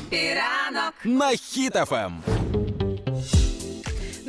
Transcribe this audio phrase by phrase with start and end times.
[0.00, 2.22] Happy ранок на Хіт FM.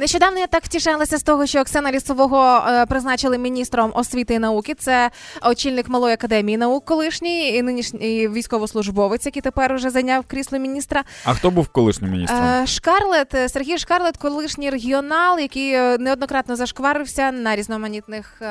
[0.02, 4.74] Нещодавно я так втішалася з того, що Оксена Лісового е, призначили міністром освіти і науки.
[4.74, 11.04] Це очільник малої академії наук колишній і нинішній військовослужбовець, який тепер уже зайняв крісло міністра.
[11.26, 12.44] А хто був колишнім міністром?
[12.44, 18.42] Е, Шкарлет е, Сергій Шкарлет, колишній регіонал, який неоднократно зашкварився на різноманітних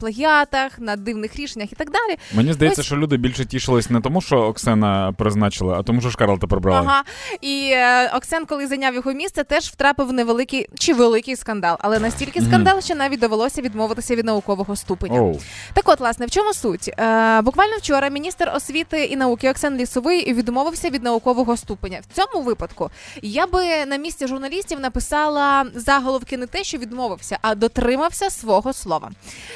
[0.00, 2.18] плагіатах, на дивних рішеннях і так далі.
[2.34, 6.10] Мені здається, ось- що люди більше тішились не тому, що Оксана призначила, а тому, що
[6.10, 6.86] Шкарлета прибрали.
[6.86, 7.02] Ага.
[7.40, 7.74] І
[8.16, 12.94] Оксен, коли зайняв його місце, теж втрапив невеликий чи великий скандал, але настільки скандал, що
[12.94, 15.20] навіть довелося відмовитися від наукового ступеня.
[15.22, 15.38] Оу.
[15.74, 16.88] Так от, власне, в чому суть?
[16.88, 22.00] Е, буквально вчора міністр освіти і науки Оксан Лісовий відмовився від наукового ступеня.
[22.10, 22.90] В цьому випадку
[23.22, 29.10] я би на місці журналістів написала заголовки не те, що відмовився, а дотримався свого слова.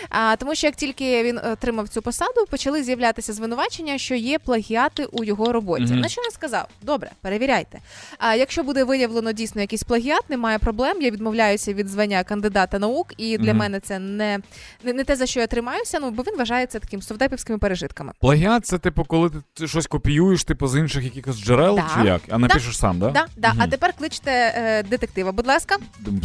[0.09, 5.05] А, тому що як тільки він отримав цю посаду, почали з'являтися звинувачення, що є плагіати
[5.05, 5.85] у його роботі.
[5.85, 6.01] Мгм.
[6.01, 6.69] На що він сказав?
[6.83, 7.79] Добре, перевіряйте.
[8.19, 11.02] А якщо буде виявлено дійсно якийсь плагіат, немає проблем.
[11.02, 13.59] Я відмовляюся від звання кандидата наук, і для Мгм.
[13.59, 14.38] мене це не,
[14.85, 15.99] не, не те за що я тримаюся.
[16.01, 18.13] Ну бо він вважається таким совдепівськими пережитками.
[18.21, 21.87] Плагіат це типу, коли ти, щось копіюєш типу, з інших якихось джерел, Да.
[22.02, 22.23] чи як?
[22.30, 23.10] А напишеш сам, да?
[23.10, 23.48] Да, да.
[23.48, 23.63] Мгм.
[23.63, 25.32] А тепер кличте е, детектива.
[25.32, 25.76] Будь ласка,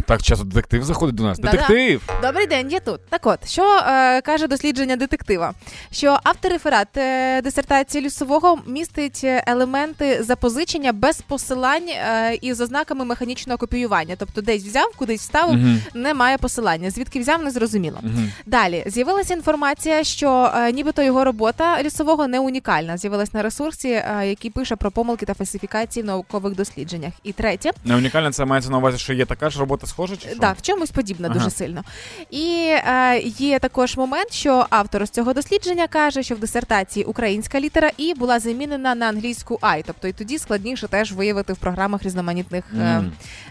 [0.06, 1.38] Так часто детектив заходить до нас.
[1.38, 1.50] Да-да.
[1.52, 2.02] Детектив!
[2.22, 3.00] добрий день, я тут.
[3.08, 5.54] Так от, що е, каже дослідження детектива?
[5.90, 13.04] Що автореферат е, дисертації лісового містить е, елементи запозичення без посилань е, і з ознаками
[13.04, 14.16] механічного копіювання.
[14.18, 15.80] Тобто десь взяв, кудись вставив, Мгм.
[15.94, 16.90] немає посилання.
[16.90, 17.98] Звідки взяв, не зрозуміло.
[18.02, 18.30] Мгм.
[18.46, 22.96] Далі з'явилася інформація, що е, нібито його робота лісового не унікальна.
[22.96, 27.12] З'явилась на ресурсі, е, який пише про помилки та фальсифікації в наукових дослідженнях.
[27.22, 30.28] І третє, Не унікально це мається на увазі, що є така ж робота схожа, чи
[30.28, 30.38] що?
[30.38, 31.38] да, в чомусь подібна Ага.
[31.38, 31.84] дуже сильно.
[32.30, 37.60] І е, є також момент, що автор з цього дослідження каже, що в дисертації українська
[37.60, 42.02] літера і була замінена на англійську I, тобто і тоді складніше теж виявити в програмах
[42.02, 43.04] різноманітних е,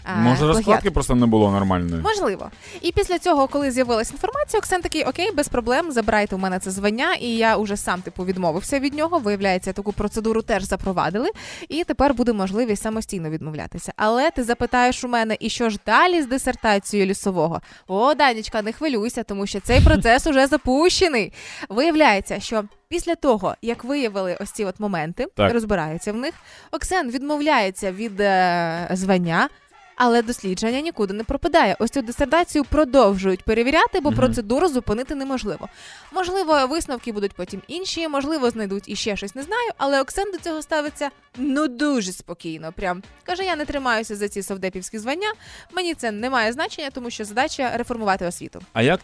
[0.06, 2.02] е, Може, розкладки просто не було нормальної.
[2.02, 2.50] Можливо.
[2.80, 6.70] І після цього, коли з'явилася інформація, Оксен такий, окей, без проблем, забирайте у мене це
[6.70, 9.18] звання, і я уже сам типу відмовився від нього.
[9.18, 11.28] Виявляється, таку процедуру теж запровадили,
[11.68, 13.92] і тепер буде можливість самостійно відмовлятися.
[13.96, 17.60] Але ти запитаєш у мене, і що ж далі з дисертацією лісового?
[17.86, 21.32] О, Данічка, не хвилюйся, тому що цей процес уже запущений.
[21.68, 22.64] Виявляється, що.
[22.88, 25.52] Після того, як виявили ось ці от моменти, Так.
[25.52, 26.34] розбираються в них,
[26.72, 29.48] Оксен відмовляється від е, звання,
[29.96, 31.76] але дослідження нікуди не пропадає.
[31.78, 34.18] Ось цю дисертацію продовжують перевіряти, бо Мгм.
[34.18, 35.68] процедуру зупинити неможливо.
[36.12, 39.70] Можливо, висновки будуть потім інші, можливо, знайдуть іще щось, не знаю.
[39.78, 41.08] Але Оксен до цього ставиться
[41.38, 42.72] ну дуже спокійно.
[42.72, 45.32] Прям каже: я не тримаюся за ці совдепівські звання.
[45.72, 48.60] Мені це не має значення, тому що задача реформувати освіту.
[48.72, 49.00] А як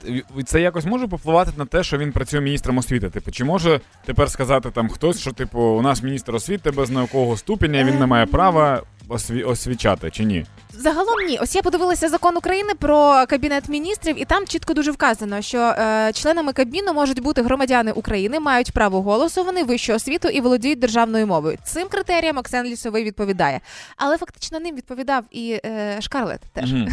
[0.47, 3.11] це якось може повпливати на те, що він працює міністром освіти?
[3.11, 7.37] Типу, чи може тепер сказати там хтось, що типу у нас міністр освіти без наукового
[7.37, 9.43] ступеня, він не має права осві...
[9.43, 10.47] освічати, чи ні?
[10.75, 11.39] Загалом ні.
[11.43, 16.11] Ось я подивилася закон України про кабінет міністрів, і там чітко дуже вказано, що е,
[16.15, 21.27] членами кабміну можуть бути громадяни України, мають право голосу, вони вищу освіту і володіють державною
[21.27, 21.59] мовою.
[21.65, 23.61] Цим критеріям Оксен Лісовий відповідає.
[23.97, 26.73] Але фактично ним відповідав і е, Шкарлет теж.
[26.73, 26.89] Мгм.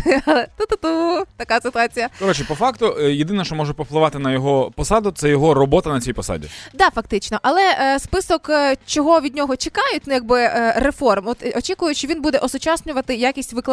[0.58, 2.10] Ту-ту-ту, така ситуація.
[2.20, 6.02] Коротше, по факту, е, єдине, що може повпливати на його посаду, це його робота на
[6.02, 6.50] цій посаді.
[6.74, 11.28] Да, фактично, але е, список, е, чого від нього чекають, ну якби е, реформ.
[11.28, 13.69] От е, очікують, що він буде осучаснювати якість викладання.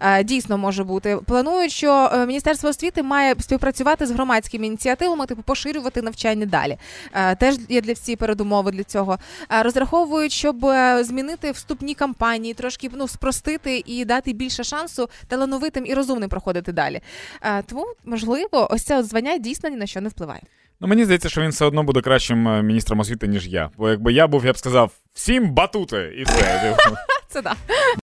[0.00, 1.18] Е, дійсно може бути.
[1.26, 6.78] Планують, що е, міністерство освіти має співпрацювати з громадськими ініціативами, типу поширювати навчання далі.
[7.12, 9.18] Е, теж є для всі передумови для цього.
[9.62, 10.56] Розраховують, щоб
[11.00, 17.00] змінити вступні кампанії, трошки ну спростити і дати більше шансу талановитим і розумним проходити далі.
[17.66, 20.40] Тому можливо, ось це от звання дійсно ні на що не впливає.
[20.80, 23.70] Ну мені здається, що він все одно буде кращим міністром освіти, ніж я.
[23.76, 26.76] Бо якби я був, я б сказав всім батути, і все.
[27.28, 27.54] Це да.